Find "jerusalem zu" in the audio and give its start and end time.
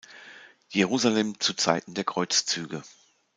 0.69-1.53